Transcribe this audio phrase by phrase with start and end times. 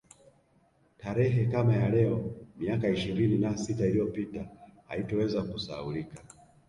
[0.97, 4.47] Tarehe kama ya leo miaka ishirini na sita iliyopita
[4.87, 6.15] haitoweza kusahaulika